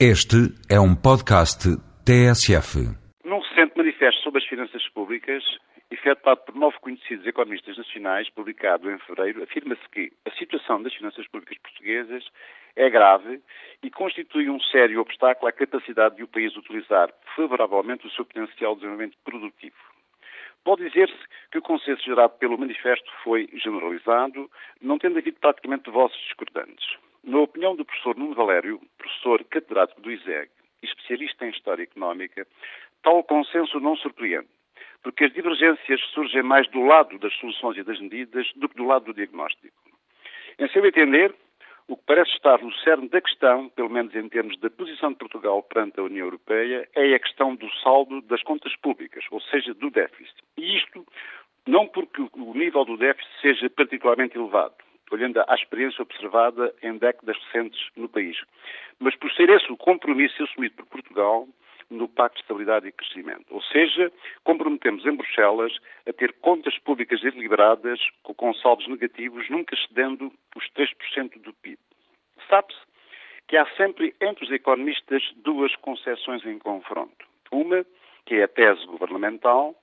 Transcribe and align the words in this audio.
Este 0.00 0.50
é 0.68 0.80
um 0.80 0.92
podcast 0.92 1.70
TSF. 2.04 2.82
Num 3.24 3.38
recente 3.38 3.78
manifesto 3.78 4.20
sobre 4.22 4.42
as 4.42 4.48
finanças 4.48 4.82
públicas, 4.88 5.44
efetuado 5.88 6.40
por 6.40 6.56
nove 6.56 6.76
conhecidos 6.80 7.24
economistas 7.24 7.78
nacionais, 7.78 8.28
publicado 8.30 8.90
em 8.90 8.98
fevereiro, 8.98 9.44
afirma-se 9.44 9.88
que 9.92 10.10
a 10.26 10.32
situação 10.32 10.82
das 10.82 10.92
finanças 10.94 11.28
públicas 11.28 11.56
portuguesas 11.58 12.24
é 12.74 12.90
grave 12.90 13.40
e 13.84 13.90
constitui 13.92 14.50
um 14.50 14.58
sério 14.60 15.00
obstáculo 15.00 15.46
à 15.46 15.52
capacidade 15.52 16.16
de 16.16 16.24
o 16.24 16.28
país 16.28 16.56
utilizar 16.56 17.08
favoravelmente 17.36 18.04
o 18.04 18.10
seu 18.10 18.24
potencial 18.24 18.74
de 18.74 18.80
desenvolvimento 18.80 19.16
produtivo. 19.24 19.76
Pode 20.64 20.88
dizer-se 20.88 21.22
que 21.52 21.58
o 21.58 21.62
consenso 21.62 22.02
gerado 22.02 22.36
pelo 22.40 22.58
manifesto 22.58 23.08
foi 23.22 23.48
generalizado, 23.62 24.50
não 24.82 24.98
tendo 24.98 25.18
havido 25.18 25.38
praticamente 25.38 25.88
vozes 25.88 26.18
discordantes. 26.18 26.84
Na 27.26 27.40
opinião 27.40 27.74
do 27.74 27.86
professor 27.86 28.14
Nuno 28.16 28.34
Valério, 28.34 28.78
professor 28.98 29.42
catedrático 29.44 30.00
do 30.02 30.12
ISEG 30.12 30.50
especialista 30.82 31.46
em 31.46 31.50
História 31.50 31.82
Económica, 31.82 32.46
tal 33.02 33.24
consenso 33.24 33.80
não 33.80 33.96
surpreende, 33.96 34.48
porque 35.02 35.24
as 35.24 35.32
divergências 35.32 36.02
surgem 36.12 36.42
mais 36.42 36.68
do 36.70 36.82
lado 36.82 37.18
das 37.18 37.34
soluções 37.36 37.78
e 37.78 37.82
das 37.82 37.98
medidas 37.98 38.46
do 38.56 38.68
que 38.68 38.76
do 38.76 38.84
lado 38.84 39.06
do 39.06 39.14
diagnóstico. 39.14 39.74
Em 40.58 40.68
seu 40.68 40.84
entender, 40.84 41.34
o 41.88 41.96
que 41.96 42.02
parece 42.06 42.30
estar 42.32 42.60
no 42.62 42.72
cerne 42.74 43.08
da 43.08 43.22
questão, 43.22 43.70
pelo 43.70 43.88
menos 43.88 44.14
em 44.14 44.28
termos 44.28 44.58
da 44.60 44.68
posição 44.68 45.10
de 45.10 45.16
Portugal 45.16 45.62
perante 45.62 45.98
a 46.00 46.02
União 46.02 46.26
Europeia, 46.26 46.86
é 46.94 47.14
a 47.14 47.18
questão 47.18 47.54
do 47.54 47.70
saldo 47.76 48.20
das 48.20 48.42
contas 48.42 48.76
públicas, 48.76 49.24
ou 49.30 49.40
seja, 49.40 49.72
do 49.72 49.88
déficit. 49.88 50.36
E 50.58 50.76
isto 50.76 51.06
não 51.66 51.88
porque 51.88 52.20
o 52.20 52.54
nível 52.54 52.84
do 52.84 52.98
déficit 52.98 53.32
seja 53.40 53.70
particularmente 53.70 54.36
elevado, 54.36 54.83
olhando 55.10 55.42
à 55.46 55.54
experiência 55.54 56.02
observada 56.02 56.74
em 56.82 56.96
décadas 56.96 57.36
recentes 57.44 57.80
no 57.96 58.08
país. 58.08 58.36
Mas 58.98 59.14
por 59.16 59.30
ser 59.32 59.50
esse 59.50 59.70
o 59.70 59.76
compromisso 59.76 60.42
assumido 60.42 60.74
por 60.76 60.86
Portugal 60.86 61.48
no 61.90 62.08
Pacto 62.08 62.36
de 62.36 62.42
Estabilidade 62.42 62.88
e 62.88 62.92
Crescimento. 62.92 63.46
Ou 63.50 63.62
seja, 63.62 64.10
comprometemos 64.42 65.04
em 65.04 65.14
Bruxelas 65.14 65.72
a 66.08 66.12
ter 66.12 66.32
contas 66.34 66.78
públicas 66.78 67.22
equilibradas 67.22 68.00
com 68.22 68.54
saldos 68.54 68.88
negativos, 68.88 69.48
nunca 69.50 69.74
excedendo 69.74 70.32
os 70.56 70.64
3% 70.70 71.40
do 71.40 71.52
PIB. 71.54 71.78
Sabe-se 72.48 72.80
que 73.46 73.56
há 73.56 73.66
sempre 73.76 74.14
entre 74.20 74.44
os 74.44 74.50
economistas 74.50 75.22
duas 75.36 75.74
concepções 75.76 76.44
em 76.44 76.58
confronto. 76.58 77.26
Uma 77.50 77.84
que 78.26 78.36
é 78.36 78.44
a 78.44 78.48
tese 78.48 78.84
governamental, 78.86 79.74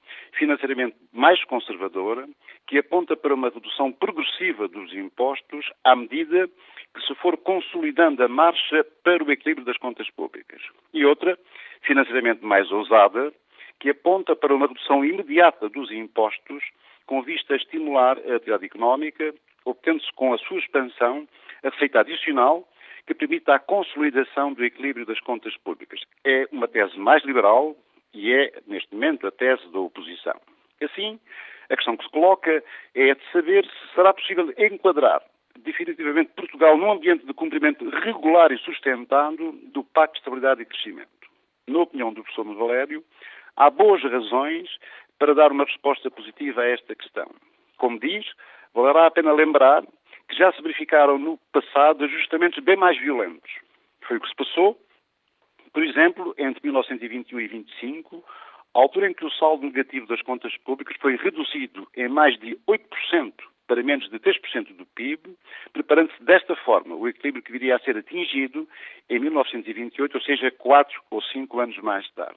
financeiramente 0.42 0.96
mais 1.14 1.44
conservadora, 1.44 2.28
que 2.66 2.80
aponta 2.80 3.16
para 3.16 3.36
uma 3.36 3.50
redução 3.50 3.92
progressiva 3.92 4.68
dos 4.68 4.92
impostos 4.92 5.72
à 5.84 5.96
medida 5.96 6.50
que 6.96 7.02
se 7.06 7.14
for 7.22 7.38
consolidando 7.38 8.24
a 8.24 8.28
marcha 8.28 8.84
para 9.04 9.24
o 9.24 9.32
equilíbrio 9.32 9.64
das 9.64 9.78
contas 9.78 10.10
públicas. 10.10 10.60
E 10.96 11.06
outra, 11.06 11.38
financeiramente 11.84 12.44
mais 12.44 12.72
ousada, 12.72 13.32
que 13.80 13.92
aponta 13.92 14.36
para 14.36 14.56
uma 14.56 14.66
redução 14.66 15.06
imediata 15.06 15.70
dos 15.70 15.92
impostos 15.92 16.64
com 17.06 17.22
vista 17.22 17.54
a 17.54 17.58
estimular 17.58 18.18
a 18.18 18.36
atividade 18.36 18.66
económica, 18.66 19.36
obtendo-se 19.64 20.12
com 20.14 20.34
a 20.34 20.40
sua 20.40 20.58
expansão 20.58 21.28
a 21.64 21.70
receita 21.70 22.00
adicional 22.00 22.68
que 23.06 23.14
permita 23.14 23.54
a 23.54 23.60
consolidação 23.60 24.54
do 24.54 24.66
equilíbrio 24.66 25.06
das 25.06 25.20
contas 25.20 25.56
públicas. 25.58 26.00
É 26.26 26.48
uma 26.52 26.68
tese 26.68 26.98
mais 26.98 27.24
liberal, 27.24 27.76
e 28.14 28.34
é, 28.34 28.52
neste 28.68 28.94
momento, 28.94 29.28
a 29.28 29.32
tese 29.32 29.68
da 29.72 29.80
oposição. 29.80 30.40
Assim, 30.82 31.20
a 31.70 31.76
questão 31.76 31.96
que 31.96 32.04
se 32.04 32.12
coloca 32.12 32.64
é 32.96 33.16
de 33.16 33.32
saber 33.32 33.66
se 33.66 33.96
será 33.96 34.14
possível 34.14 34.54
enquadrar 34.58 35.22
definitivamente 35.60 36.32
Portugal 36.36 36.78
num 36.78 36.92
ambiente 36.92 37.26
de 37.26 37.34
cumprimento 37.34 37.88
regular 37.90 38.52
e 38.52 38.58
sustentado 38.60 39.52
do 39.74 39.84
Pacto 39.84 40.14
de 40.14 40.20
Estabilidade 40.20 40.62
e 40.62 40.66
Crescimento. 40.66 41.10
Na 41.68 41.80
opinião 41.80 42.14
do 42.14 42.24
professor 42.24 42.44
Valério, 42.56 43.04
há 43.56 43.70
boas 43.70 44.02
razões 44.04 44.70
para 45.20 45.34
dar 45.34 45.52
uma 45.52 45.66
resposta 45.66 46.10
positiva 46.10 46.62
a 46.62 46.68
esta 46.68 46.96
questão. 46.96 47.30
Como 47.78 48.00
diz, 48.00 48.26
valerá 48.74 49.08
a 49.08 49.12
pena 49.12 49.32
lembrar 49.34 49.84
que 50.28 50.36
já 50.36 50.52
se 50.54 50.62
verificaram 50.62 51.18
no 51.18 51.38
passado 51.52 52.04
ajustamentos 52.06 52.64
bem 52.64 52.76
mais 52.76 52.98
violentos. 53.00 53.52
Foi 54.08 54.18
o 54.18 54.22
que 54.22 54.30
se 54.30 54.36
passou 54.36 54.80
exemplo, 55.92 56.34
entre 56.38 56.62
1921 56.64 57.40
e 57.40 57.48
25, 57.48 58.24
a 58.74 58.80
altura 58.80 59.10
em 59.10 59.14
que 59.14 59.26
o 59.26 59.32
saldo 59.32 59.66
negativo 59.66 60.08
das 60.08 60.22
contas 60.22 60.56
públicas 60.58 60.96
foi 61.00 61.16
reduzido 61.18 61.88
em 61.96 62.08
mais 62.08 62.38
de 62.40 62.58
8% 62.68 63.34
para 63.68 63.84
menos 63.84 64.10
de 64.10 64.20
3% 64.20 64.76
do 64.76 64.86
PIB, 64.86 65.34
preparando-se 65.72 66.22
desta 66.24 66.58
forma 66.58 66.94
o 66.94 67.08
equilíbrio 67.08 67.42
que 67.42 67.54
viria 67.54 67.78
a 67.78 67.80
ser 67.80 67.96
atingido 67.96 68.68
em 69.10 69.18
1928, 69.18 70.14
ou 70.14 70.22
seja, 70.22 70.52
quatro 70.52 71.02
ou 71.10 71.22
cinco 71.22 71.62
anos 71.62 71.78
mais 71.78 72.06
tarde. 72.12 72.36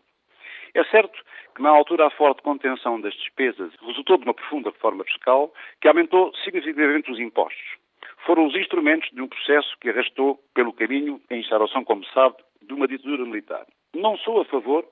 É 0.74 0.84
certo 0.84 1.20
que, 1.56 1.60
na 1.60 1.70
altura, 1.70 2.06
a 2.06 2.10
forte 2.10 2.40
contenção 2.40 3.00
das 3.00 3.14
despesas 3.14 3.72
resultou 3.84 4.16
de 4.16 4.24
uma 4.24 4.34
profunda 4.34 4.70
reforma 4.70 5.02
fiscal 5.02 5.52
que 5.80 5.88
aumentou 5.88 6.32
significativamente 6.44 7.10
os 7.10 7.18
impostos. 7.18 7.78
Foram 8.24 8.46
os 8.46 8.54
instrumentos 8.54 9.10
de 9.10 9.20
um 9.20 9.26
processo 9.26 9.76
que 9.80 9.90
arrastou 9.90 10.40
pelo 10.54 10.72
caminho 10.72 11.20
a 11.30 11.34
instalação, 11.34 11.82
como 11.82 12.04
sabe, 12.06 12.36
de 12.66 12.74
uma 12.74 12.88
ditadura 12.88 13.24
militar. 13.24 13.66
Não 13.94 14.16
sou 14.18 14.40
a 14.40 14.44
favor 14.44 14.84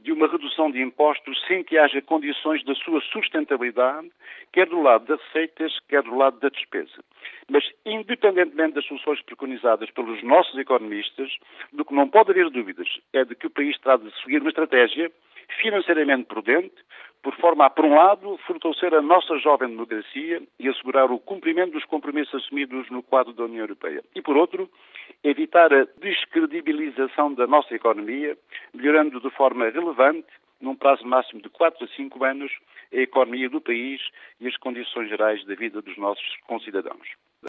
de 0.00 0.12
uma 0.12 0.28
redução 0.28 0.70
de 0.70 0.80
impostos 0.80 1.42
sem 1.46 1.64
que 1.64 1.76
haja 1.76 2.00
condições 2.00 2.64
da 2.64 2.74
sua 2.76 3.00
sustentabilidade, 3.00 4.08
quer 4.52 4.66
do 4.66 4.80
lado 4.80 5.06
das 5.06 5.20
receitas, 5.26 5.76
quer 5.88 6.02
do 6.02 6.14
lado 6.14 6.38
da 6.38 6.48
despesa. 6.48 7.02
Mas, 7.50 7.64
independentemente 7.84 8.74
das 8.74 8.86
soluções 8.86 9.20
preconizadas 9.22 9.90
pelos 9.90 10.22
nossos 10.22 10.56
economistas, 10.56 11.36
do 11.72 11.84
que 11.84 11.94
não 11.94 12.08
pode 12.08 12.30
haver 12.30 12.48
dúvidas 12.50 12.88
é 13.12 13.24
de 13.24 13.34
que 13.34 13.48
o 13.48 13.50
país 13.50 13.76
terá 13.78 13.96
de 13.96 14.10
seguir 14.22 14.40
uma 14.40 14.50
estratégia 14.50 15.10
financeiramente 15.60 16.26
prudente, 16.26 16.76
por 17.22 17.34
forma 17.36 17.66
a, 17.66 17.70
por 17.70 17.84
um 17.84 17.96
lado, 17.96 18.38
fortalecer 18.46 18.94
a 18.94 19.02
nossa 19.02 19.36
jovem 19.38 19.68
democracia 19.68 20.40
e 20.58 20.68
assegurar 20.68 21.10
o 21.10 21.18
cumprimento 21.18 21.72
dos 21.72 21.84
compromissos 21.84 22.34
assumidos 22.34 22.88
no 22.90 23.02
quadro 23.02 23.32
da 23.32 23.44
União 23.44 23.64
Europeia. 23.64 24.04
E, 24.14 24.22
por 24.22 24.36
outro, 24.36 24.70
evitar 25.24 25.72
a 25.72 25.86
descredibilização 26.00 27.34
da 27.34 27.46
nossa 27.46 27.74
economia, 27.74 28.36
melhorando 28.72 29.20
de 29.20 29.30
forma 29.30 29.68
relevante, 29.68 30.28
num 30.60 30.74
prazo 30.74 31.06
máximo 31.06 31.40
de 31.40 31.48
4 31.48 31.84
a 31.84 31.88
5 31.88 32.24
anos, 32.24 32.52
a 32.92 32.96
economia 32.96 33.48
do 33.48 33.60
país 33.60 34.00
e 34.40 34.48
as 34.48 34.56
condições 34.56 35.08
gerais 35.08 35.44
da 35.44 35.54
vida 35.54 35.80
dos 35.80 35.96
nossos 35.96 36.36
concidadãos. 36.46 37.08